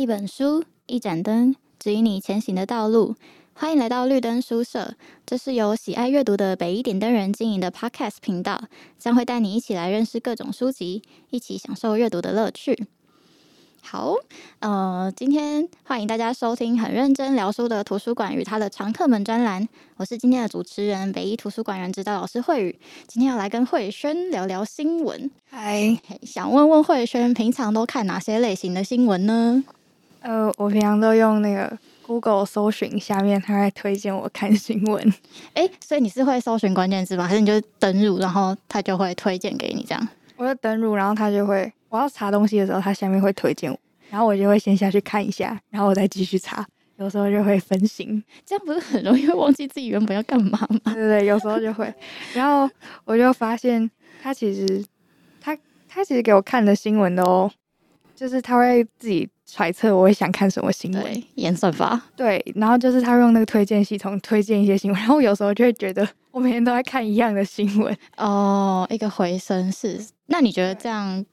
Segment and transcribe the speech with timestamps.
[0.00, 3.16] 一本书，一盏灯，指引你前行的道路。
[3.52, 4.94] 欢迎来到绿灯书社，
[5.26, 8.58] 这是由喜爱阅读的北一点灯人经营的 Podcast 频道，
[8.98, 12.86] 将会带你一起来认识各种书籍，一起享受阅读的乐趣。
[13.82, 14.14] 好，
[14.60, 19.68] 呃，今天欢迎大家收听很认真聊书的图书馆与它的常客们专栏。
[19.98, 22.78] 我是今天的主持人，北一图书馆员指导老师慧宇。
[23.06, 25.30] 今天要来跟慧轩聊聊新闻。
[25.50, 29.62] 嗨，想问问慧轩，平常都看哪些类型的新闻呢？
[30.20, 35.14] 呃，我平常都用那个 Google 搜寻，下面它会推荐我看新闻。
[35.54, 37.26] 哎，所以你是会搜寻关键字吗？
[37.26, 40.08] 还是你就登入，然后它就会推荐给你这样？
[40.36, 41.72] 我就登入，然后它就会。
[41.88, 43.78] 我要查东西的时候，它下面会推荐我，
[44.10, 46.64] 然后我就会先下去看一下，然后我再继续查。
[46.98, 50.92] 有时候就会分心，这样不是很容易会忘记自己原本要干嘛吗？
[50.92, 51.92] 对对对，有时候就会。
[52.34, 52.70] 然后
[53.04, 53.90] 我就发现，
[54.22, 54.84] 他其实
[55.40, 55.56] 他
[55.88, 57.50] 他其实给我看的新闻都，
[58.20, 61.98] 就是他会自己揣测我会想看什么新闻，演算法。
[62.14, 67.96] 对，然后就是他会用那个推荐系统推荐一些新闻，然后有时候就会觉得我每天都在看一样的新闻。
[68.18, 69.98] 哦，一个回声是。
[70.26, 71.24] 那你觉得这样？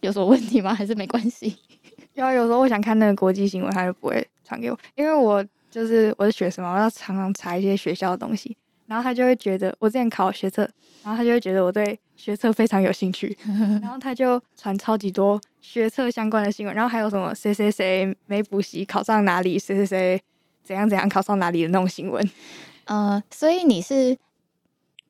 [0.00, 0.74] 有什么问题吗？
[0.74, 1.54] 还是没关系？
[2.14, 10.62] 有有时候我想看那个国际新闻，他就不会传给我，因为我就是我是学生嘛，我要常常查一些学校的东西，然后他就会觉得我之前考学测，
[11.02, 13.36] 然后他就会觉得我对学测非常有兴趣，
[13.80, 20.22] 然后他就传超级多学测相关的新闻，然后还有什么谁谁谁没补习考上哪里，谁谁谁
[20.62, 22.30] 怎样怎样考上哪里的那种新闻。
[22.86, 24.16] 呃，所以你是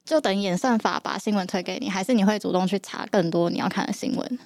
[0.04, 4.38] 就等演算法把新闻推给你，还是你会主动去查更多你要看的新闻？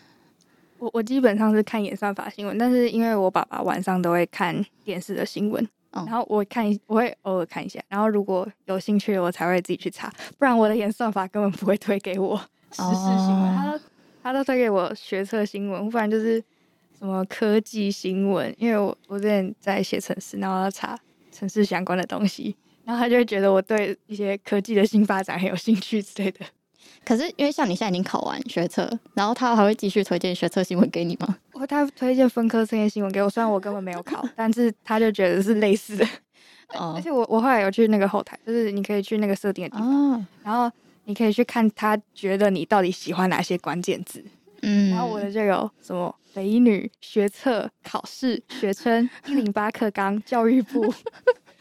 [0.79, 5.69] 我我基本上是看演算法新闻，但是因为我爸爸晚上都会看电视的新闻，
[5.99, 12.37] 嗯、然后我看一我会偶尔看一下，然后如果有兴趣我才会自己去查，不然我的演算法根本不会推给我。
[12.71, 13.81] 时事新闻，他都
[14.23, 16.39] 他都推给我学测新闻，不然就是
[16.99, 20.99] 什么科技新闻，因为我我之前在写城市，然后要查
[21.33, 26.41] 城市相关的东西，然后他就会觉得我对一些科技的新发展很有兴趣之类的。
[27.09, 31.39] 可是，因为像你现在已经考完学测，然后他还会继续推荐学测新闻给你吗？
[31.53, 36.07] 我，他推荐分科这些新闻给我，虽然我根本没有考， 但是他就觉得是类似的。
[36.75, 40.71] 哦，而且我我后来有去那个后台，就是你可以去那个设定的地方，哦，然后
[41.07, 44.23] 你可以去看他觉得你到底喜欢哪些关键字。
[44.61, 50.93] 嗯，然后我的就有什么北女学测考试学称 一零八课纲教育部。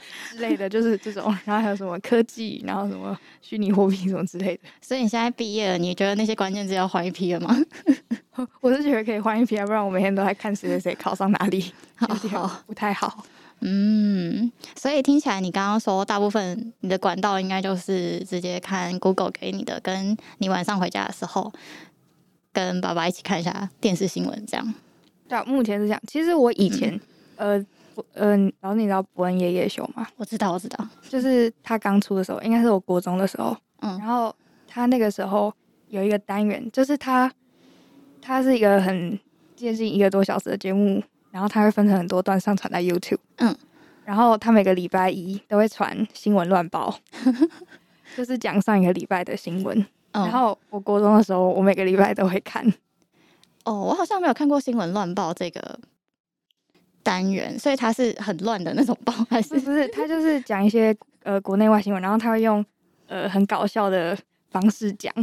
[0.31, 4.63] 之类的就是这种，然后还有什么科技，然后什么虚拟货币什么之类的。
[4.81, 7.57] 所以你现在毕业了，你觉得那些关键字要换一批了吗？
[8.61, 13.25] 我是觉得可以换一批啊，不然我每天都在看谁谁谁考上哪里，好好不太好。
[13.61, 21.51] 嗯，所以听起来你刚刚说大部分你的管道应该就是直接看 Google 给你的，跟你晚上回家的时候
[22.53, 24.73] 跟爸爸一起看一下电视新闻这样。
[25.27, 25.99] 对啊，目前是这样。
[26.07, 26.93] 其实我以前、
[27.37, 27.65] 嗯、呃。
[28.13, 30.07] 嗯，然后你知道伯恩夜夜秀吗？
[30.17, 33.55] 我知道，我知道，就是他刚出的时候，应该是我国中的时候。
[33.81, 34.35] 嗯，然后
[34.67, 35.53] 他那个时候
[35.89, 37.31] 有一个单元，就是他，
[38.21, 39.19] 他是一个很
[39.55, 43.19] 接近一个多小时的节目，然后他会分成很多段上传在 YouTube。
[43.37, 43.55] 嗯，
[44.03, 46.95] 然后他每个礼拜一都会传新闻乱报，
[48.17, 49.77] 就是讲上一个礼拜的新闻。
[50.13, 52.65] 嗯，然后我国中的时候，我每个礼拜都会看。
[53.63, 55.79] 哦，我好像没有看过新闻乱报这个。
[57.07, 59.87] 单元，所以它是很乱的那种报， 还是不是？
[59.87, 62.63] 他就是讲一些呃国内外新闻，然后他会用
[63.07, 64.17] 呃很搞笑的
[64.51, 65.13] 方式讲。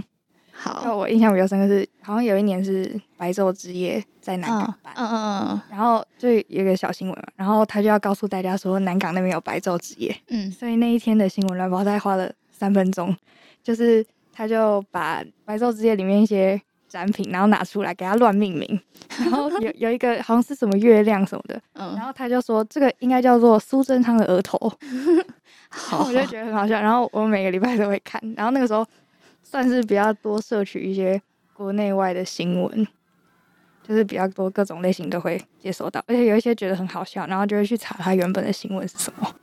[0.50, 13.14] 好，那我印象比较深刻是，好像有一年是白昼之夜在南港办，嗯嗯嗯，然后就有一个小新闻嘛，然后他就要告诉大家说南港那边有白昼之夜，嗯，所以那一天的新闻乱报大概花了三分钟，
[13.62, 16.58] 就是他就把白昼之夜里面一些。
[16.94, 18.80] 展品，然后拿出来给他乱命名，
[19.18, 24.56] 然后有有一个好像是什么月亮什么的，嗯，然后他就说这个应该叫做苏贞昌的额头，
[25.68, 26.80] 好，我就觉得很好笑。
[26.80, 28.86] 然后我每个礼拜都会看，然后那个时候
[29.42, 31.20] 算是比较多摄取一些
[31.52, 32.86] 国内外的新闻，
[33.82, 39.34] 就是比较多各种类型都会接收到，而且有一些觉得很好笑，然后就会去查他原本的新闻是什么。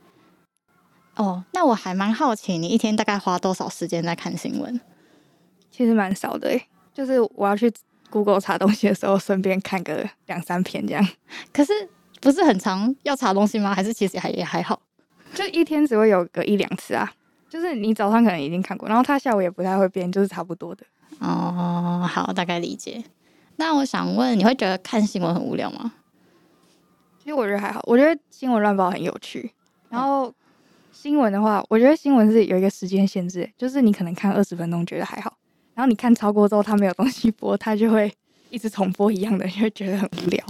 [1.16, 4.80] 哦，那我还蛮好奇，你一天大概花多少时间在看新闻？
[5.70, 6.66] 其实蛮少的诶。
[6.94, 7.72] 就是我要去
[8.10, 11.08] Google 查东西的时候，顺便看个两三篇这样。
[11.52, 11.72] 可是
[12.20, 13.74] 不是很常要查东西吗？
[13.74, 14.80] 还是其实还也还好？
[15.34, 17.12] 就一天只会有个一两次啊。
[17.48, 20.86] 就是你早上可能已经看过，然后他下午也不太会变，就是差不多的。
[21.18, 23.04] 哦，好，大概理解。
[23.56, 25.92] 那我想问，你会觉得看新闻很无聊吗？
[27.18, 29.52] 其实我觉得还好，我觉得新闻乱报很有趣。
[29.90, 30.32] 然后
[30.90, 35.36] 新闻的话，我觉得新闻是有一个时间限制，就是你可能看二十分钟觉得还好。
[35.74, 38.12] 然后你看超过之后，它没有东西播，它就会
[38.50, 40.44] 一直重播一样的，就会觉得很无聊。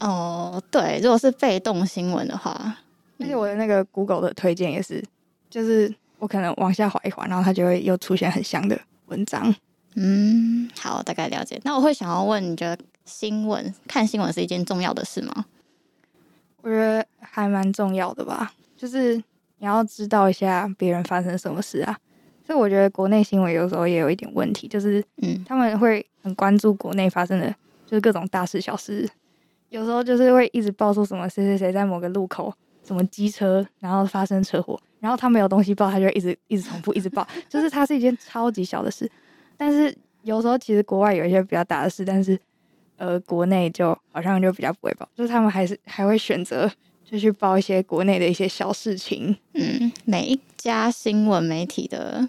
[0.00, 2.76] 哦，对，如果是被动新闻的话，
[3.18, 5.02] 而且我的那个 Google 的推荐也是，
[5.48, 9.54] 就是我可能往下滑一滑，然后它就会又出现很像的文章。
[9.94, 11.58] 嗯，好，大概了解。
[11.64, 15.46] 那我会想要问，你觉得新闻看新闻是一件重要的事吗？
[16.60, 19.16] 我觉得还蛮重要的吧，就是
[19.58, 21.98] 你要知道一下别人发生什么事啊。
[22.46, 27.50] 所以我觉得国内新闻有时候也有一点问题，就是嗯，他们会很关注国内发生的，
[27.84, 29.08] 就是各种大事小事。
[29.70, 32.54] 有时候就是会一直报出什么谁谁谁在某个路口
[32.84, 39.10] 什么机车，然后发生车祸，然后他没有东西报，他就会一直一直重复一直报， 就是它是一件超级小的事。
[39.56, 42.38] 但是有时候其实国外有一些比较大的事，但是
[42.96, 46.70] 呃国内就好像就比较不会报，就是他们还是还会选择
[47.08, 49.36] 就去报一些国内的一些小事情。
[49.54, 52.28] 嗯，每一家新闻媒体的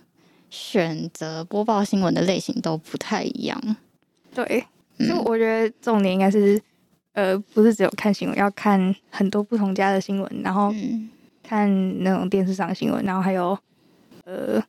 [0.49, 3.61] 选择播报新闻的类型都不太一样。
[4.33, 4.63] 对，
[4.99, 6.61] 就我觉得重点应该是
[7.13, 10.73] 呃不是只有看新闻，要看很多不同家的新闻，然后
[11.41, 13.57] 看那种电视上的新闻，然后还有
[14.25, 14.63] 呃。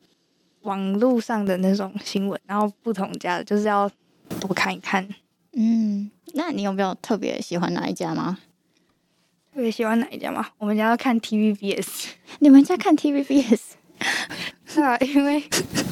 [0.63, 3.89] 网络上的那种新闻，然后不同家的就是要
[4.41, 5.07] 多看一看。
[5.53, 8.37] 嗯，那你有没有特别喜欢哪一家吗？
[9.59, 10.47] 特别喜欢哪一家吗？
[10.57, 12.11] 我们家要看 TVBS。
[12.39, 13.59] 你们家看 TVBS？
[14.65, 15.43] 是 啊，因为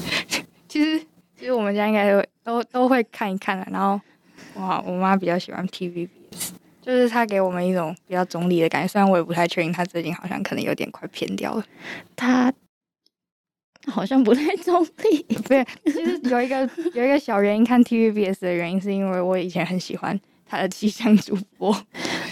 [0.69, 0.97] 其实
[1.37, 3.67] 其实我们家应该都都都会看一看的。
[3.69, 3.99] 然后
[4.55, 6.07] 哇，我妈比较喜欢 TVBS，
[6.81, 8.87] 就是她给我们一种比较中立的感觉。
[8.87, 11.65] 虽然我也不太确定，她最近好像可能有点快偏掉了。
[12.15, 12.53] 她。
[13.87, 20.17] 好像不太中立，不是，其实有一个有一个小原因看 TVBS 的原因，是因为我以前很喜欢
[20.49, 21.71] 他的气象主播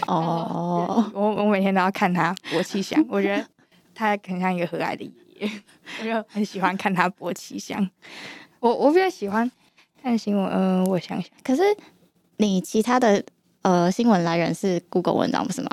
[0.08, 3.46] 哦，我我每天都要看他播气象， 我觉得
[3.94, 5.04] 他很像一个和蔼的
[5.40, 5.52] 爷爷，
[6.00, 7.90] 我就很喜欢看他播气象。
[8.60, 9.50] 我我比较喜欢
[10.02, 11.62] 看新闻，嗯、呃，我想想，可是
[12.38, 13.24] 你其他的
[13.62, 15.70] 呃新闻来源是 Google 文章不是吗？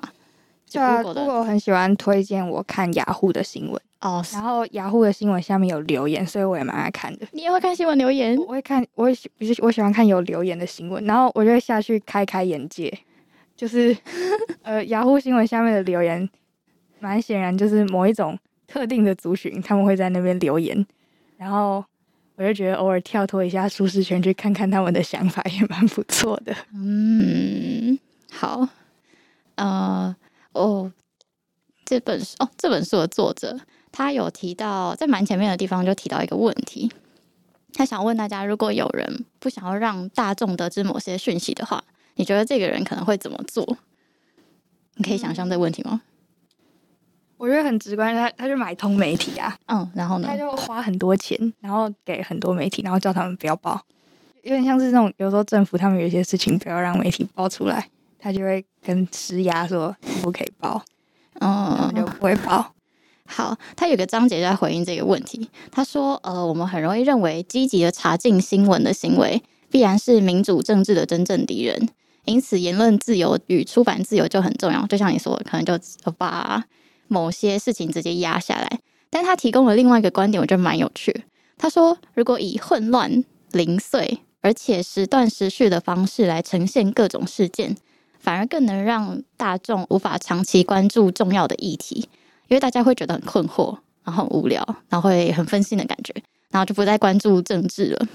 [0.73, 3.81] 对啊，Google 很喜欢推荐我看雅虎的新闻。
[4.01, 7.27] 哦，oh, 然后雅虎的新闻下面有留言，所以我也蛮爱看的。
[7.31, 8.37] 你也会看新闻留言？
[8.39, 9.31] 我会看，我会喜，
[9.61, 12.93] 我喜欢看有留言的新闻，然后我就会下去开开眼界。
[13.55, 13.97] 就是，
[14.63, 16.29] 呃，雅虎新闻下面的留言，
[16.99, 18.37] 蛮显然就是某一种
[18.67, 20.85] 特定的族群，他们会在那边留言，
[21.37, 21.85] 然后
[22.35, 26.53] 我就觉得偶尔跳脱一下舒适圈，去看看他们的想法，也蛮不错的。
[26.75, 27.97] 嗯，
[28.33, 28.67] 好，
[29.55, 30.17] 呃，
[30.53, 30.93] 哦，
[31.85, 33.59] 这本书，哦，这本书的作者。
[33.91, 36.91] 他有提到，在蛮前面的地方就提到一个问题，
[37.75, 41.85] 他想问大家：如果有人不想要让大众得知某些讯息的话，
[42.15, 43.77] 你觉得这个人可能会怎么做？
[44.95, 46.01] 你可以想象这个问题吗？
[47.37, 53.79] 我觉得很直观，他他就买通媒体啊，嗯，然后呢，他就花很多钱，然后给很多媒体，然后叫他们不要报，
[54.43, 57.91] 有点像是那种有时候政府他们有一些事情不要让媒体报出来，
[58.23, 60.81] 他就会跟施压说不可以报，
[61.41, 62.73] 嗯，就不会报。
[63.27, 65.51] 好，他有个章节在回应这个问题。
[65.73, 71.89] 他说：“呃，我们很容易认为积极的查禁新闻的行为，必然是民主政治的真正敌人。
[72.27, 74.87] 因此，言论自由与出版自由就很重要。
[74.87, 75.77] 就像你说的，可能就
[76.17, 76.63] 把
[77.09, 78.79] 某些事情直接压下来。
[79.11, 81.25] 但他提供了另外一个观点，我觉得蛮有趣。
[81.59, 87.77] 他说，如果以混乱、零碎而且时断时续的方式来呈现各种事件，
[88.23, 92.09] 反而更能让大众无法长期关注重要的议题。”
[92.49, 96.15] 因为大家会觉得很困惑，然后很无聊，然后会很分心的感觉，
[96.51, 98.07] 然后就不再关注政治了。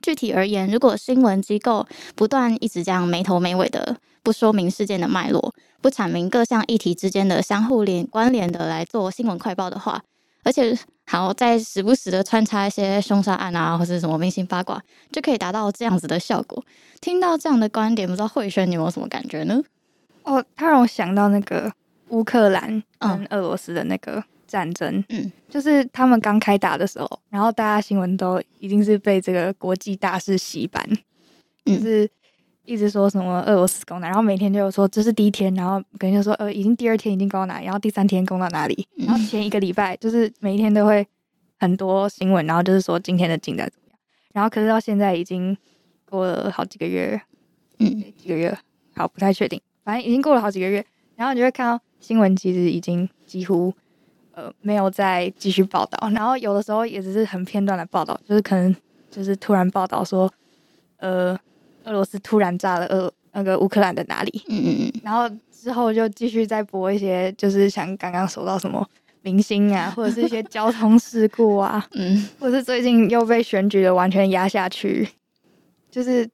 [0.00, 10.00] 具体而言，如果新闻机构不断一直这样没头没尾的不说明事件的脉络，不阐明各项议题之间的相互连关联的来做新闻快报的话，
[10.44, 10.78] 而且
[11.08, 14.78] 还要再时不时的穿插一些凶杀案啊，或者什么明星八卦，
[15.10, 16.62] 就可以达到这样子的效果。
[17.00, 19.62] 听到这样的观点，不知道慧轩你有没有什么感觉呢？
[20.24, 21.72] 哦，他让我想到那个。
[22.10, 30.82] 乌克兰跟俄罗斯的那个战争，嗯，就是他们刚开打的时候，然后大家新闻都已经是被这个国际大事洗版，
[31.66, 32.10] 嗯、就是
[32.68, 41.06] 一直说什么俄罗斯攻打，然后每天就有说这是第一天，然后可能就说呃已经第二天已经攻到哪里，然后第三天攻到哪里，然后前一个礼拜就是每一天都会
[41.58, 43.98] 很多新闻，然后就是说今天的进展怎么样，
[44.32, 45.56] 然后可是到现在已经
[46.08, 47.20] 过了好几个月，
[47.78, 48.56] 嗯，几个月，
[48.94, 50.84] 好不太确定，反正已经过了好几个月，
[51.16, 51.82] 然后你就会看到。
[52.00, 53.74] 新闻其实已经几乎
[54.30, 58.72] 呃没有再继续报道，然后有的时候也只是很片段的报道，就是可能
[59.10, 60.32] 就是突然报道说，
[60.98, 61.36] 呃，
[62.08, 68.84] 斯突然炸了俄那个乌克兰的哪里，嗯嗯嗯，然后之后就继续再播一些，就是像刚刚说到什么
[69.22, 75.06] 明星啊，或者是一些交通事故啊，嗯，或者是最近又被选举的完全压下去，
[75.90, 76.28] 就是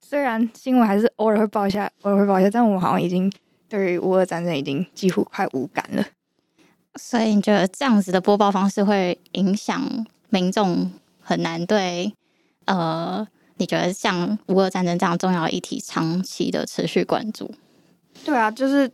[0.00, 3.32] 虽然新闻还是偶尔会报一下，偶尔会报一下，但我们好像已经
[3.68, 6.04] 对于乌俄战争已经几乎快无感了。
[6.96, 9.80] 所以你觉得这样子的播报方式会影响
[10.28, 12.12] 民众很难对
[12.64, 13.26] 呃？
[13.60, 17.54] 你觉得像乌俄战争这样重要的议题，长期的持续关注？
[18.24, 18.90] 对啊，就是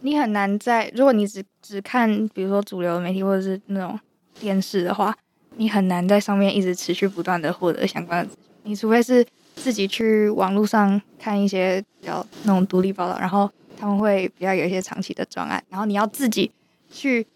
[0.00, 4.00] 你很难在，如果你只只看，比如说主流媒体或者是那种
[4.40, 5.14] 电视的话，
[5.56, 8.32] 你很难在上面一直持续不断的获得相关的。
[8.62, 16.50] 你除非是自己去网络上看一些比较那种独立报道，然后他们会比较有一些长期的专案，然后你要自己
[16.90, 17.26] 去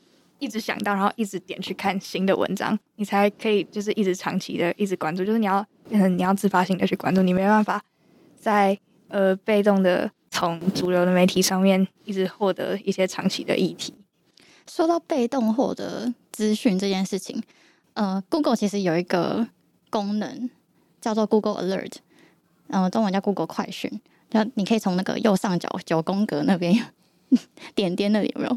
[0.40, 5.64] 一直想到，然后一直点去看新的文章，你才可以就是一直长期的一直关注，就是你要。
[5.88, 7.82] 变成你要自发性的去关注，你没办法
[8.38, 8.78] 在
[9.08, 13.92] 呃被动的从主流的媒体上面一直获得一些长期的议题。
[14.68, 17.42] 说到被动获得资讯这件事情，
[17.94, 19.48] 呃，Google 其实有一个
[19.90, 20.48] 功能
[21.00, 21.94] 叫做 Google Alert，
[22.68, 23.90] 嗯、呃，中文叫 Google 快讯，
[24.30, 26.86] 就你可以从那个右上角九宫格那边
[27.74, 28.56] 点点那里有没有？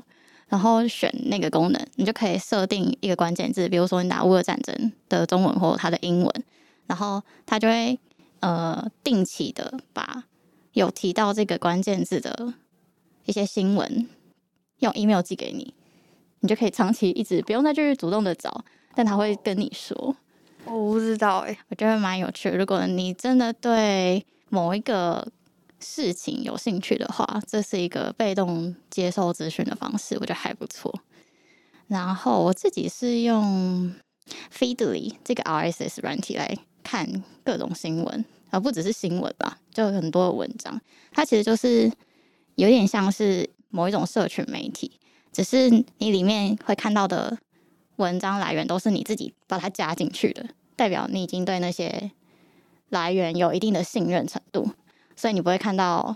[0.54, 6.44] 然后选那个功能，你就可以设定一个关键字，比如说你打乌尔战争的中文或它的英文。
[6.86, 7.98] 然后他就会
[8.42, 10.26] 呃定期的把
[10.74, 12.54] 有提到这个关键字的
[13.26, 14.08] 一些新闻
[14.80, 15.74] 用 email 寄给你，
[16.42, 20.16] 你就可以长期一直不用再去主动的找，但他会跟你说。
[20.66, 22.50] 我不知道哎，我觉得蛮有趣。
[22.50, 25.28] 如果你真的对某一个
[25.84, 31.02] 事情有兴趣的话，这是一个被动接受资讯的方式，我觉得还不错。
[31.88, 33.94] 然后我自己是用
[34.52, 36.58] Feedly 这个 RSS 软体来。
[36.86, 40.82] 看各种新闻，而不只是新闻吧，就很多文章。
[41.14, 41.90] 它其实就是
[42.56, 45.00] 有点像是某一种社群媒体，
[45.32, 47.38] 只是你里面会看到的
[47.96, 52.12] 文章来源都是你自己把它加进去的，代表你已经对那些
[52.90, 54.70] 来源有一定的信任程度，
[55.16, 56.16] 所以你不会看到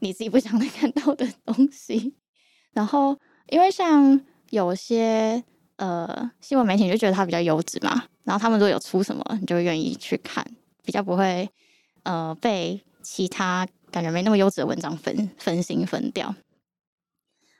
[0.00, 2.14] 你自己不想再看到的东西。
[2.72, 3.18] 然后，
[3.48, 5.42] 因为像有些
[5.76, 8.04] 呃新闻媒体，就觉得它比较优质嘛。
[8.24, 10.44] 然后他们如果有出什么，你就愿意去看，
[10.84, 11.48] 比较不会
[12.02, 16.34] 呃被其他感觉没那么优质的文章分分心分掉。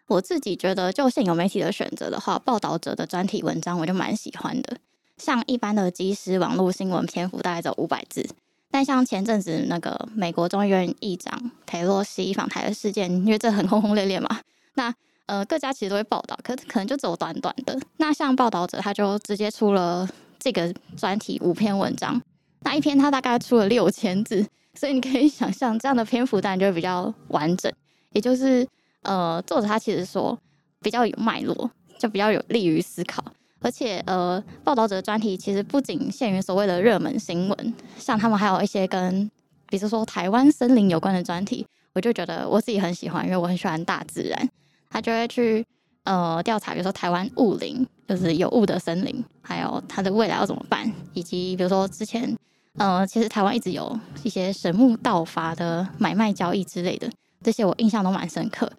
[0.06, 4.78] 我自己觉得，就现有媒体的选择的话，报道者的专题文章我就蛮喜欢的。
[5.16, 8.28] 像一般的即时网络新闻篇幅大概只有五百字，
[8.70, 14.40] 但像前阵子那个美国众议院议长裴洛西访台的事件，因为这很轰轰烈烈嘛，
[14.74, 14.94] 那
[15.26, 17.78] 呃各家其实都会报道，可可能就走短短的。
[17.96, 20.08] 那像报道者他就直接出了。
[20.40, 22.22] 这个专题五篇文章，
[22.60, 27.70] 那一篇他大概出了六千字，所以你可以想象这样的篇幅当然就会比较完整。
[28.12, 28.64] 也就是
[29.02, 30.38] 呃，作者他其实说
[30.80, 33.22] 比较有脉络，就比较有利于思考。
[33.60, 39.30] 而且呃，报道者的专题其实不仅限于所谓的热门新闻，像他们还有一些跟
[39.68, 44.48] 比如说台湾森林有关的专题，我就觉得我自己很喜欢，因为我很喜欢大自然，
[44.90, 45.64] 他就会去。
[46.04, 52.34] 呃，调查比如说台湾雾林，就是有雾的森林，还有它的未来要怎么办，以及比如说之前，
[52.78, 57.10] 呃，其实台湾一直有一些神木盗伐的买卖交易之类的，
[57.42, 58.72] 这些我印象都蛮深刻。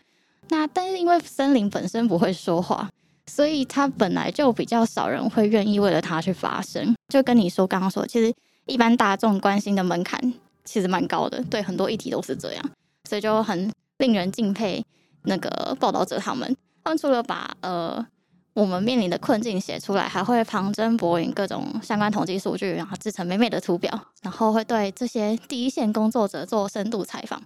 [0.48, 2.90] 那但是因为森林本身不会说话，
[3.30, 6.96] 所以他本来就比较少人会愿意为了他去发声。
[7.08, 8.34] 就跟你说刚刚说，其实
[8.66, 10.20] 一般大众关心的门槛
[10.66, 12.70] 其实蛮高的，对很多议题都是这样，
[13.08, 14.84] 所以就很令人敬佩
[15.24, 16.56] 那个报道者他们。
[16.84, 18.06] 他们除了把呃
[18.54, 23.90] 我们面临的困境写出来，还会旁征博引各种相关统计数据，然后制成美美的图表，
[24.22, 27.42] 然后会对这些第一线工作者做深度采访，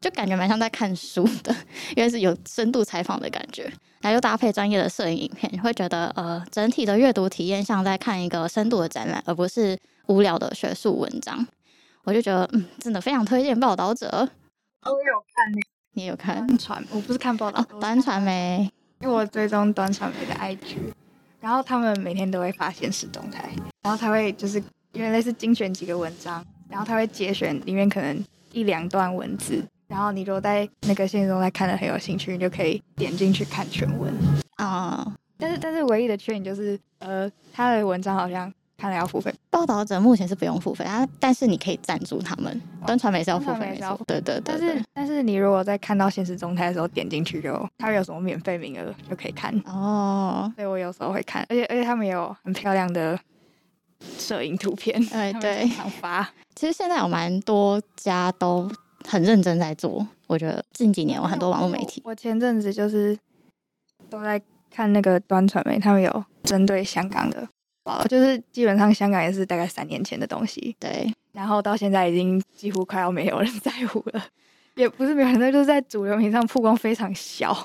[0.00, 1.54] 就感觉蛮像在看书的，
[1.96, 3.64] 因为是有深度采访的感觉，
[4.00, 11.46] 然后又搭配专业的摄影影片，会觉得呃整体的阅读体验像在看一个深度的展览，而不是无聊的学术文章。
[12.04, 14.06] 我就觉得嗯，真的非常推荐报道者。
[14.82, 15.52] 我有看，
[15.94, 16.84] 你有看传？
[16.90, 18.70] 我不是看报道，短传媒。
[19.00, 20.76] 因为我追踪端传媒的 IG，
[21.40, 23.50] 然后他们每天都会发现实动态，
[23.82, 24.62] 然后他会就是
[24.92, 34.12] 因为类似精选几个文章，然后他会节选里面可能一两段文字，然后你如果在那个现实中在看的很有兴趣，你就可以点进去看全文
[34.56, 35.04] 啊。
[35.06, 38.52] Uh, 但是但是唯一的缺点就是呃，他的文章好像。
[38.78, 42.60] 看了要付费，报道者目前是不用付费啊，但是你可以赞助他们。
[42.86, 44.42] 端传媒是要付费，对对对。
[44.44, 50.52] 但是但是你如果在看到现实动态的时候点进去就，他有什么免费名额就可以看哦。
[50.56, 53.18] 所以我有时候会看，而且而且他们也有很漂亮的
[54.18, 56.28] 摄影图片，哎对，常发。
[56.54, 58.70] 其实现在有蛮多家都
[59.06, 62.02] 很认真在做，我觉得近几年有很多网络媒体。
[62.04, 63.16] 我前阵子就是
[64.10, 67.48] 都在看那个端传媒，他们有针对香港的。
[68.08, 70.74] 就是基本上香港也是大概三年前的东西。
[70.80, 74.20] 对，然后到现在已经几乎快要没有人在乎了，
[74.74, 77.56] 也不是没有人在，就是在主流媒体上曝光非常小。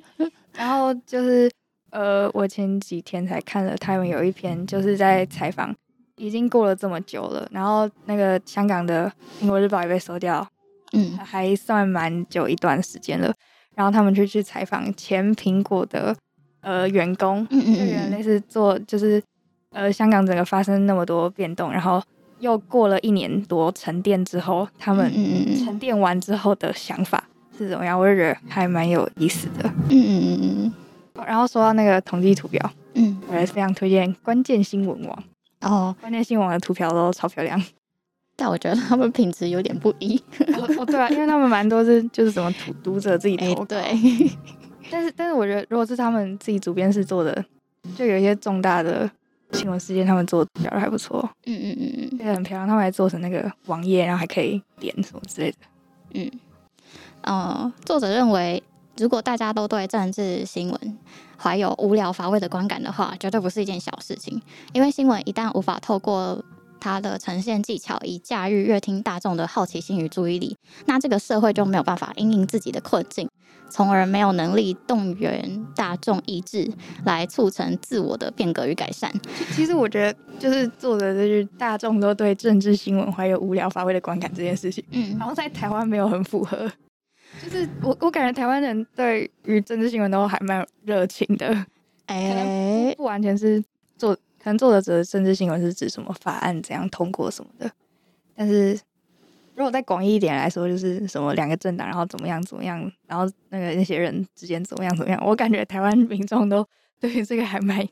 [0.56, 1.50] 然后就是
[1.90, 5.76] 呃，我前几天才看了他们有一篇，就是在采访，
[6.16, 9.12] 已经过了这么久了，然后那个香港的
[9.44, 10.48] 《苹果日报》也被收掉，
[10.96, 13.32] 嗯，还算蛮久一段时间了。
[13.74, 16.16] 然后他们就去采访前苹果的
[16.62, 19.22] 呃员工，嗯嗯，就原来类似做就是
[19.70, 22.02] 呃香港整个发生那么多变动，然后
[22.38, 25.12] 又过了一年多沉淀之后，他们
[25.64, 27.22] 沉淀完之后的想法
[27.56, 27.98] 是怎么样？
[28.00, 30.72] 我就觉得还蛮有意思的，嗯嗯嗯嗯。
[31.26, 35.24] 然后说到那个统计图表，嗯，我也非常推荐关键新闻网。
[35.60, 37.62] 哦，关键新闻网的图表都超漂亮，
[38.36, 40.16] 但我觉得他们品质有点不一。
[40.54, 44.30] 哦，对啊，因为他们蛮多是就是什么读读者自己投稿，欸，对。
[44.90, 47.44] 但是但是我觉得如果是他们自己主编室做的，
[47.96, 49.10] 就有一些重大的
[49.52, 51.28] 新闻事件，他们做的表还不错。
[51.46, 52.68] 嗯嗯嗯嗯，对，很漂亮。
[52.68, 55.56] 他们还做成那个网页，然后还可以点什么之类的。
[56.14, 56.30] 嗯，
[57.22, 58.62] 呃，作者认为。
[58.98, 60.98] 如果大家都对政治新闻
[61.36, 64.40] 怀有无聊乏味的观感的话，绝对不是一件小事情。
[64.72, 66.42] 因为新闻一旦无法透过
[66.86, 73.28] 它的呈现技巧，以驾驭乐听大众的好奇心与注意力，那这个社会就没有办法因应自己的困境，
[73.68, 76.70] 从而没有能力动员大众意志
[77.04, 79.12] 来促成自我的变革与改善。
[79.50, 86.70] 其实我觉得，就是做的就是大众都对政治新闻怀有无聊乏味的观感这件事情，嗯，然后在台湾没有很符合。
[87.42, 91.48] 就是我，我感觉台湾人对于政治新闻都还蛮热情的，
[92.06, 93.60] 哎、欸，不完全是
[93.98, 94.16] 做，
[94.46, 97.68] 可能作者指的政治新闻是指什么法案怎样通过什么的，
[98.32, 98.78] 但是
[99.56, 106.64] 如果再广义一点来说，就是什么两个政党然后怎么样怎么样，然后那个那些人之间怎么样怎么样，我感觉台湾民众都
[107.00, 107.84] 对于这个还蛮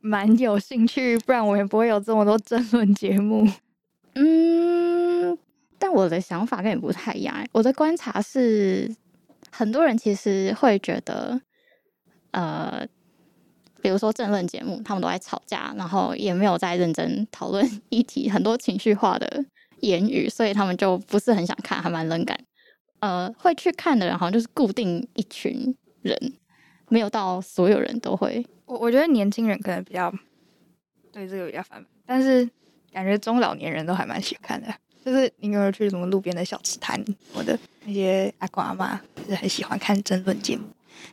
[0.00, 3.46] 蛮有兴趣，不然我也不会有这么多争论节目，
[4.14, 5.36] 嗯。
[5.78, 7.46] 但我的想法跟你不太一样。
[7.52, 8.90] 我的观察是，
[9.50, 11.38] 很多人其实会觉得，
[12.30, 12.88] 呃，
[13.86, 19.44] 比如说政论节目，他们都在吵架，然后也没有在认真讨论议题，很多情绪化的
[19.78, 22.36] 言语，所以他们就不是很想看，还蛮冷感。
[22.98, 25.72] 呃，会去看的人好像就是固定一群
[26.02, 26.18] 人，
[26.88, 28.44] 没有到所有人都会。
[28.64, 30.12] 我我觉得年轻人可能比较
[31.12, 32.44] 对这个比较反感，但是
[32.92, 34.66] 感觉中老年人都还蛮喜欢看的。
[35.04, 37.00] 就是你有没有去什么路边的小吃摊，
[37.34, 40.64] 我的那些阿公阿妈就是很喜欢看争论节目。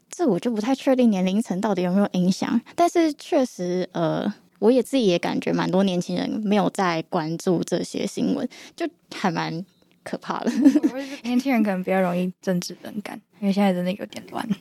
[0.09, 9.65] 这我就不太确定年龄层到底有没有影响，但是确实，呃，我也自己也感觉蛮多年轻人没有在关注这些新闻，就还蛮
[10.03, 10.51] 可怕的。
[11.23, 14.47] 年轻人可能比较容易政治冷感，因为现在真的有点乱。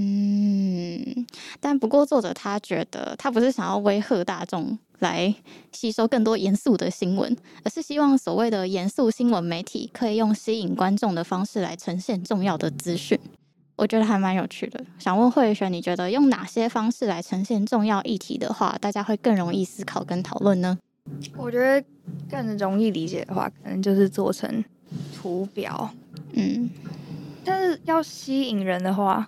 [0.00, 1.26] 嗯，
[1.58, 5.34] 但不过作者他觉得他不是想要威吓大众来
[5.72, 13.18] 吸收更多严肃的新闻，而是希望所谓的严肃新闻媒体可以用吸引观众的方式来呈现重要的资讯。
[13.78, 14.84] 我觉得还蛮有趣的。
[14.98, 20.76] 想问慧璇，你觉得用哪些方式来呈现重要议题的话，大家会更容易思考跟讨论呢？
[21.36, 21.82] 我觉得
[22.30, 24.62] 更容易理解的话，可能就是做成
[25.14, 25.88] 图表。
[26.32, 26.68] 嗯，
[27.44, 29.26] 但是要吸引人的话。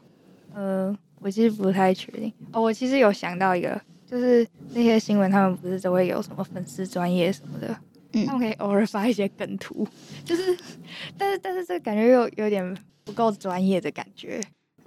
[0.53, 2.61] 呃，我其实不太确定哦。
[2.61, 7.77] 我其实有想到一个，就是那些新闻，他们不是都会有什么粉丝专业什么的，
[8.15, 9.87] 嗯，他们可以偶尔发一些梗图，
[10.25, 10.59] 就是，
[11.17, 12.77] 但是但是这个感觉又有点
[13.11, 14.41] 不够专业的感觉，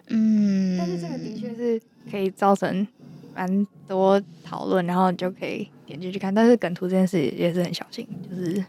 [0.07, 2.87] 嗯，但是这个的确是可以造成
[3.35, 6.33] 蛮多讨论，然后你就可以点进去看。
[6.33, 8.63] 但是梗图这件事也是很小心，就是，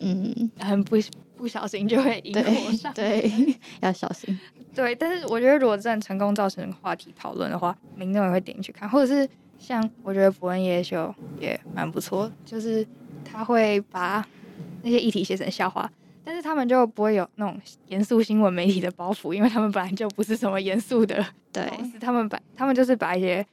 [0.00, 0.96] 嗯，很不
[1.36, 4.38] 不小心就会引火上，对，对， 要小心。
[4.74, 9.28] 对，但是我觉得如果真的成功造成话题讨论的话，民众也会点进去看，或者是
[9.58, 12.86] 像我觉得伯恩夜夜秀也蛮不错，就是
[13.24, 14.26] 他会把
[14.82, 15.90] 那些议题写成笑话，
[16.26, 23.46] 但是他们就不会有那种严肃新闻媒体的包袱，因为他们本来就不是什么严肃的， 对，他们把他们就是把一些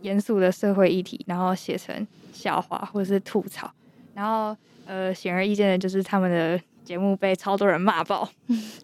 [0.00, 3.70] 严肃的社会议题，然后写成笑话或者是吐槽，
[4.14, 4.56] 然后
[4.86, 6.58] 呃显而易见的就是他们的。
[6.84, 8.28] 节目被超多人骂爆，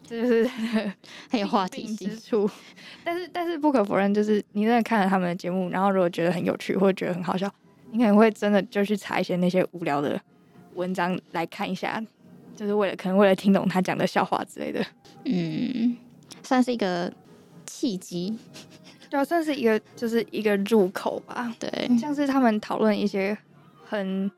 [0.08, 0.50] 这就是
[1.30, 2.48] 很有话题 性之处。
[3.04, 7.46] 但是，但是不可否认，就是你真的看了他们的节目，然后如果觉得很有趣或者觉得很好笑，
[7.92, 10.18] 你可能会真的就去查一些那些无聊的
[10.76, 12.02] 文章来看一下，
[12.56, 14.84] 就是为了可能为了听懂他讲的笑话之类的。
[15.24, 15.96] 嗯，
[16.42, 17.12] 算是一个
[17.66, 18.38] 契机，
[19.08, 21.54] 对，算是一个就是一个入口吧。
[21.58, 23.36] 对，像是他们讨论一些
[23.84, 24.30] 很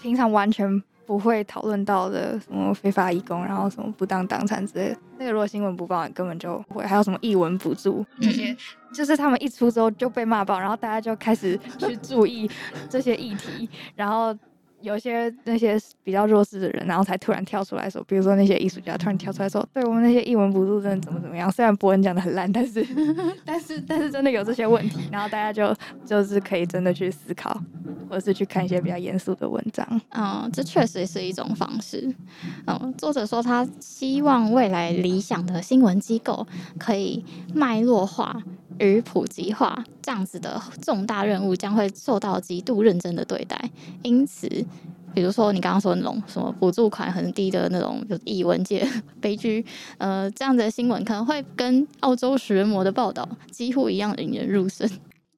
[0.00, 0.82] 平常完全。
[1.06, 4.96] 不会讨论到的什么非法义工，然后什么不当党产之类的。
[5.18, 6.86] 那个如果新闻不报，根本就不会。
[6.86, 8.56] 还有什么译文补助这些，
[8.94, 12.48] 就是他们一出之后就被骂爆，然后大家就开始去注意
[12.88, 14.32] 这些议题，然后。
[14.82, 21.50] 有些那些比较弱势的人，然后才突然跳出来说，比如说那些艺术家突然跳出来说，对我们那些艺文不入的怎么怎么样。
[21.52, 22.86] 虽然博文讲的很烂，但是
[23.44, 27.52] 但是但是真的有这些问题，然后大家就就是可以真的去思考，
[28.08, 30.00] 或者是去看一些比较严肃的文章。
[30.10, 32.12] 嗯，这确实是一种方式。
[32.66, 36.46] 嗯，作者说他希望未来理想的新闻机构
[36.78, 38.42] 可以脉络化。
[38.78, 43.70] 与普及化这样子的重大任务将会受到极度认真的对待，
[44.02, 44.48] 因此，
[45.14, 48.86] 比如说你刚刚说的那种什么补助款很低的那种，就译文界
[49.20, 49.64] 悲剧，
[49.98, 54.88] 呃，这样子的新闻可能会跟澳洲食人魔的报道几乎一样引人入胜。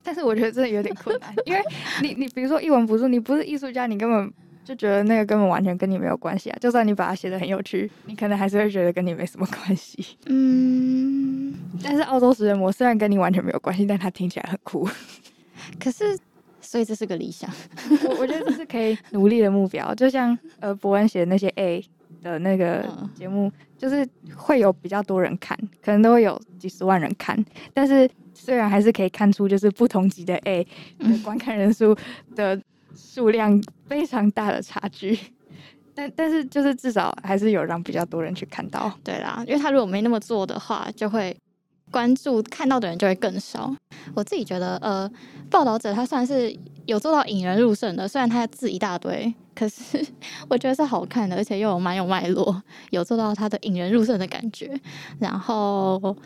[0.05, 1.61] 但是我觉得真的有点困难，因为
[2.03, 4.33] 你你比如说译文补助，你不是艺术家，你根本。
[4.64, 6.59] 就觉得那个根本完全跟你没有关系啊！
[6.61, 10.16] 就算你把它写的很有趣，你可能还是会觉得跟你没什么关系。
[10.27, 14.88] 嗯，但是澳洲食人魔虽然跟你完全没有关系，但它听起来很酷。
[15.81, 16.16] 可是，
[16.61, 17.51] 所以这是个理想。
[18.09, 19.92] 我我觉得这是可以努力的目标。
[19.94, 21.85] 就像呃，伯恩写的那些 A
[22.22, 27.44] 的那个节目，就是会有比较多人看，可能都会有几十万人看。
[27.75, 30.64] 但是虽然还是可以看出，就是不同级的 A
[31.01, 31.96] 的观看人数
[32.37, 32.61] 的。
[32.94, 35.18] 数量非常大的差距，
[35.94, 38.92] 但但是就是至少还是有让比较多人去看到。
[39.05, 41.37] 对啦，因为他如果没那么做的话，就会
[41.90, 43.74] 关注看到的人就会更少。
[44.14, 45.11] 我自己觉得，呃，
[45.50, 46.55] 报道者他算是
[46.87, 50.05] 有做到引人入胜的，虽然他字一大堆，可是
[50.48, 54.74] 我觉得是好看的，而且又有蛮有脉络，有做到他的引人入胜的感觉。
[55.20, 56.16] 然后，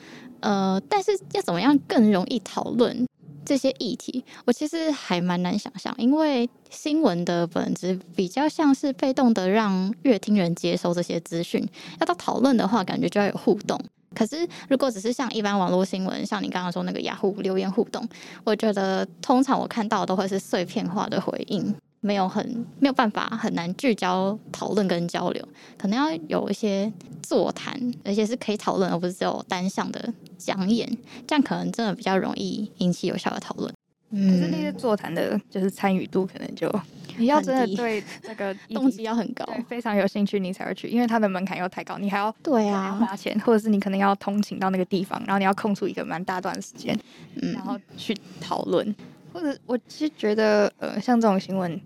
[0.40, 3.05] 呃，但是要怎么样更容易讨论？
[3.46, 11.66] 这些议题，我其实还蛮难想象，因为新闻的本质比较像是被动的让阅听人接收这些资讯。
[12.00, 13.80] 要到讨论的话，感觉就要有互动。
[14.14, 18.06] 可是如果只是像一般网络新闻，像你刚刚说那个雅虎留言互动，
[18.44, 21.74] 我觉得通常我看到都会是碎片化的回应。
[22.06, 26.90] 没有很没有办法很难聚焦讨论跟交流，可能要有一些
[27.20, 30.88] 座谈，而且是可以讨论，而不是只有单向的讲演，
[31.26, 33.72] 这样可能真的比较容易引起有效的讨论。
[34.10, 36.72] 嗯，可是那些座谈的，就是参与度可能就
[37.16, 42.92] 你要真的对这个 动机要很高，非常有兴趣，你才会去，因为它的门槛又太高，你还要对啊。
[42.92, 46.96] 花钱，或者是你可能要通勤到那个地方，然后你要空出一个蛮大段时间，
[47.42, 48.94] 嗯，然后去讨论。
[49.32, 51.78] 或者我其实觉得，呃，像这种新闻，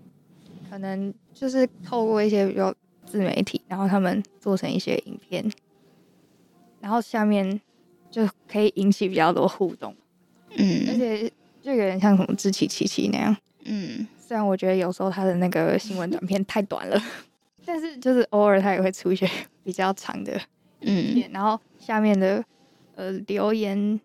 [0.71, 2.73] 可能就是透过一些比较
[3.05, 5.43] 自媒体，然后他们做成一些影片，
[6.79, 7.59] 然后下面
[8.09, 9.93] 就可以引起比较多互动，
[10.55, 11.29] 嗯，而且
[11.61, 16.97] 就有点像什么志祺七七那样，嗯，虽然我觉得有时候他的那个新闻短片太短了，
[17.65, 19.29] 但是就是偶尔他也会出一些
[19.65, 20.39] 比较长的，
[20.79, 22.41] 嗯，然后下面的
[22.95, 23.99] 呃留言。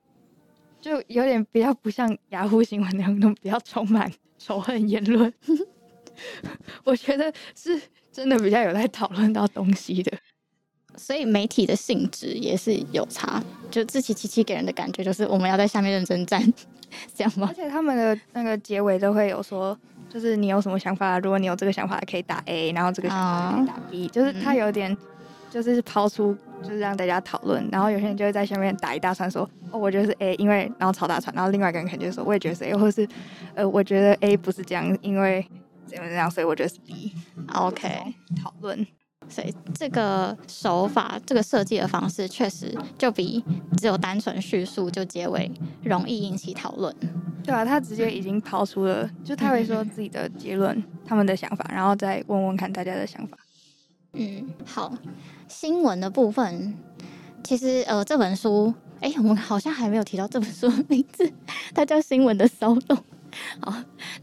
[0.79, 5.33] 就有点比较不像雅虎新闻那样，那种比较充满仇恨言论。
[6.85, 7.81] 我觉得是
[8.13, 10.13] 真的比较有在讨论到东西的，
[10.97, 13.43] 所以媒体的性质也是有差。
[13.71, 16.41] 就志祺七七给人的感觉就是我们要在下面认真站，
[17.15, 17.49] 这样吗？
[17.51, 24.97] 而且他们的那个结尾都会有说，就是你有什么想法，如果你有这个想法，可以打 A，然后这个想法可以打 B，、哦、就是他有点。
[25.49, 33.09] 就是抛出，就是让大家讨论，然后有些人就会在下面打一大串说，哦，我觉得是 A，因为然后吵大串，然后另外一个人肯定说，我也觉得是 A，或者是，
[33.55, 35.47] 呃，我觉得 A 不是这样，因为
[35.87, 37.13] 怎么这样，所以我觉得是 B。
[37.55, 38.87] OK，讨论，
[39.29, 43.45] 所以这个手法，这个设计的方式，确实就比
[43.79, 45.51] 只有单纯叙述就结尾
[45.83, 46.95] 容易引起讨论。
[47.45, 53.39] 对啊，他直接已经抛出了，就他会说自己的结论，他们的想法，然后再问问看大家的想法。
[54.13, 54.93] 嗯，好。
[55.47, 56.75] 新闻的部分，
[57.45, 61.33] 其实呃，这本书，哎，我们好像还没有提到这本书的名字，
[61.73, 62.97] 它叫《新闻的骚动》。
[63.63, 63.75] 好，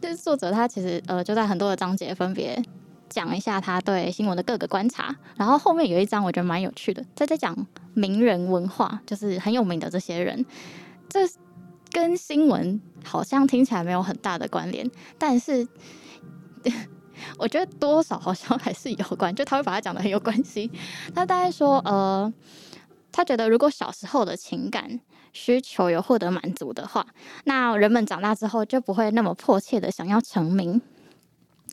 [0.01, 2.61] 就是作者他其实呃，就在很多的章节分别
[3.09, 7.55] 讲一下他对新闻的各个观察，然后后面有一章我觉得蛮有趣的，在在讲
[7.93, 10.45] 名人文化，就是很有名的这些人，
[11.09, 11.21] 这
[11.91, 15.67] 跟新闻好像听起来没有很大的关联，但是。
[17.37, 20.69] 我觉得多少好像还是有关，就他会把它讲得很有关系。
[21.13, 22.33] 他大概说，呃，
[23.13, 24.99] 他觉得如果小时候的情感
[25.31, 27.07] 需求有获得满足的话，
[27.45, 30.81] 那人们长大之后就不会那么迫切的想要成名。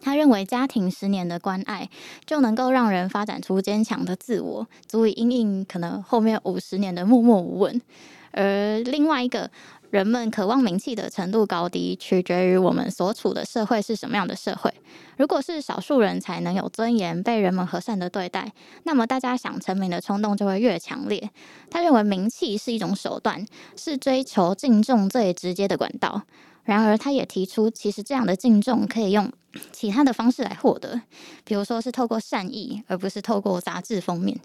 [0.03, 1.90] 他认为家庭十年的关爱
[2.24, 7.83] 就能够让人发展出坚强的自我，足以应应可能后面五十年的默默无闻。
[8.31, 9.50] 而另外一个。
[9.90, 14.72] 人们渴望名气的程度高低，取决于我们所处的社会是什么样的社会。
[15.16, 18.53] 如果是少数人才能有尊严，被人们和善的对待，
[18.85, 21.29] 那么大家想成名的冲动就会越强烈。
[21.68, 23.44] 他认为名气是一种手段，
[23.76, 26.22] 是追求敬重最直接的管道。
[26.62, 29.33] 然而，他也提出，其实这样的敬重可以用
[29.72, 31.00] 其他的方式来获得，
[31.44, 34.38] 比如说是透过善意，而不是透过杂志封面。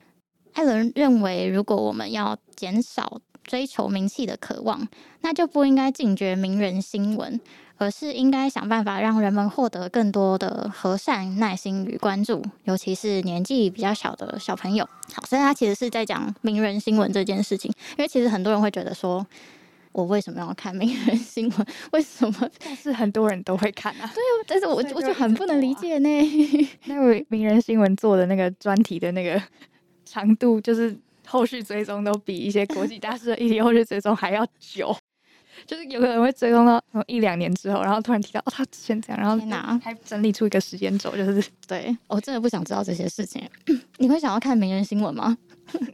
[0.54, 4.88] 艾伦认为，如果我们要减少追求名气的渴望，
[5.22, 7.40] 那就不应该禁绝名人新闻，
[7.78, 14.88] 而是应该想办法让人们获得更多的和善、耐心与关注，尤其是年纪比较小的小朋友。
[15.14, 19.26] 好，所以他其实是在讲名人新闻这件事情，因为其实很多人会觉得说，
[19.92, 21.68] 我为什么要看名人新闻？
[21.94, 22.50] 为什么？
[22.64, 24.10] 但是很多人都会看啊。
[24.14, 26.10] 对啊，但是我就我就很不能理解呢。
[26.86, 29.42] 那位名人新闻做的那个专题的那个。
[30.08, 30.96] 长度就是
[31.28, 34.96] 后续追踪都比一些国际大事的议题后续追踪还要久，
[35.66, 43.42] 就是有可能会追踪到一两年之后，然后突然提到哦，他之前这样，然后哪还整理出一个时间轴，就是对，我真的不想知道这些事情。
[43.98, 45.38] 你会想要看名人新闻吗？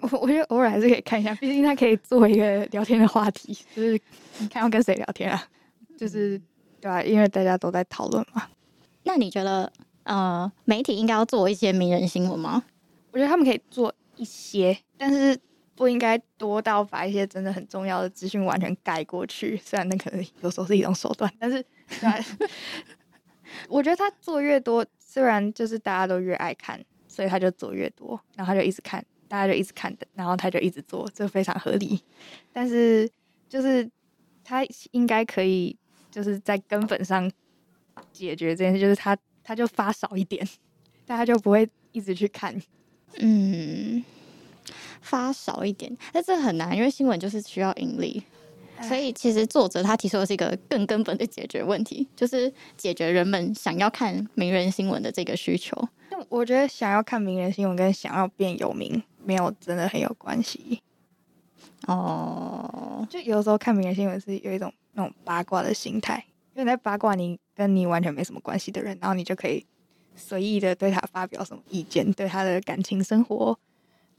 [0.01, 3.99] 我 我觉得偶尔还是可以看一下，毕竟它可以作为一个聊天的话题，就是
[4.39, 5.41] 你看要跟谁聊天啊，
[5.97, 6.39] 就是
[6.81, 8.43] 对啊，因为大家都在讨论嘛。
[9.03, 9.71] 那你觉得
[10.03, 12.63] 呃，媒体应该要做一些名人新闻吗？
[13.11, 13.93] 我觉得他们可以做。
[14.17, 15.35] 一些，但是
[15.73, 19.57] 不应该多到把一些真的很重要的资讯完全盖过去。
[19.57, 21.65] 虽然那可能有时候是一种手段，但是
[23.67, 31.99] 我觉得他做越多，虽然就是大家都越爱看，所以他就做越多，然后他就一直看，大家就一直看的，然后他就一直做，这非常合理。
[32.53, 33.09] 但是
[33.49, 33.89] 就是
[34.43, 35.75] 他应该可以，
[36.11, 37.27] 就是在根本上
[38.13, 40.47] 解决这件事，就是他他就发少一点，
[41.07, 42.55] 大家就不会一直去看。
[43.17, 44.03] 嗯，
[45.01, 48.23] 发少一点，但这很难，因为新闻就是需要盈利，
[48.81, 55.75] 所以其实作者他提出的是一个更根本的解决问题，就是解决人们想要看名人新闻的这个需求。
[56.09, 60.81] 但我觉得想要看名人新闻跟想要变有名没有真的很有关系。
[61.87, 66.23] 哦，就有时候看名人新闻是有一种那种八卦的心态，
[66.55, 69.65] 因为在八卦你跟你完全没什么关系的人，然后你就可以。
[70.13, 73.57] 随意的对他发表什么意见，对他的感情生活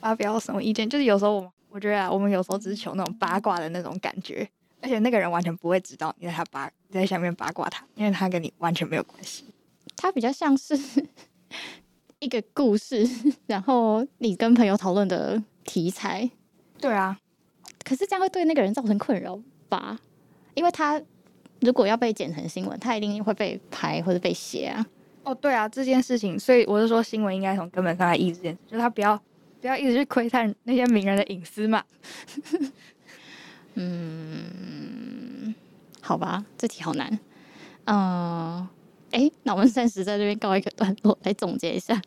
[0.02, 4.46] 发表什么意见，就是有时候我我觉得啊，我们有时候只是求那种八卦的那种感觉，
[4.80, 9.44] 而且那个人完全不会知道你在他八你在下面八卦他，因为他跟你完全没有关系。
[9.96, 10.76] 他比较像是
[12.18, 13.08] 一个故事，
[13.46, 16.28] 然后你跟朋友讨论的题材。
[16.80, 17.16] 对啊，
[17.84, 19.96] 可是这样会对那个人造成困扰吧？
[20.54, 21.00] 因为他
[21.60, 24.84] 如果要被剪成新闻，他一定会被拍或者被写啊。
[25.22, 29.16] 哦，对啊，这件事情，所以我是说新闻应该从根本上来抑制这件事，就是他不要
[29.62, 31.84] 不要一直去窥探那些名人的隐私嘛。
[33.74, 35.54] 嗯，
[36.00, 37.08] 好吧，这题好难。
[37.84, 38.68] 嗯、呃，
[39.12, 42.02] 哎，那我们暂时在这边告一个段落，来总结一下。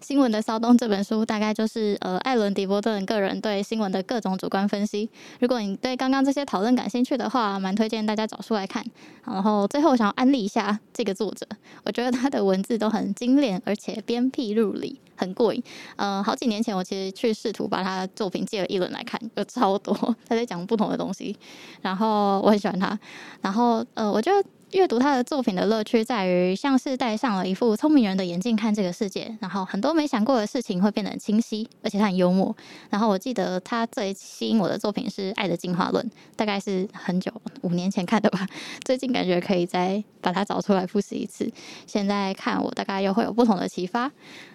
[0.00, 5.08] 新闻的骚动这本书大概就是呃艾伦迪波顿个人对新闻的各种主观分析。
[5.40, 8.84] 如果你对刚刚这些讨论感兴趣的话，蛮推荐大家找书来看。
[9.24, 11.46] 然后最后想要安利一下这个作者，
[11.84, 15.62] 我觉得他的文字都很精炼，而且鞭辟入里，很过瘾。
[15.96, 19.94] 呃，好几年前我其实去试图把他的作品借了一轮来看，有超多
[20.28, 21.36] 他在讲不同的东西，
[21.80, 22.98] 然后我很喜欢他。
[23.40, 24.48] 然后呃，我觉得。
[24.74, 32.54] 阅读他的作品的乐趣在于，像是戴上了一副聪明人的眼镜看这个世界，然后很多没想过的事情会变得很清晰，而且他很幽默。
[32.90, 38.44] 然后我记得他最吸引我的作品是《爱的进化论》，大概是很久五年前看的吧。
[38.84, 41.48] 最近感觉可以再把它找出来复习一次。
[41.86, 44.10] 现在看我大概又会有不同的启发。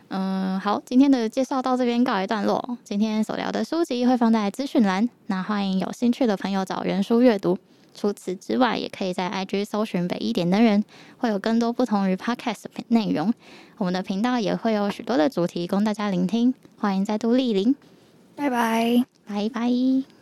[0.10, 2.78] 嗯，好，今天的介绍到这边告一段落。
[2.84, 7.58] 今天所聊的书籍会放在资讯栏，那欢迎有兴趣的朋友找原书阅读。
[8.00, 10.86] 除此之外，也可以在 IG 搜寻“北一点的人”，
[11.20, 13.34] 会有更多不同于 Podcast 的内容。
[13.78, 17.76] 我们的频道也会有许多的主题供大家聆听，欢迎再度莅临。
[18.38, 20.19] 拜拜，拜拜。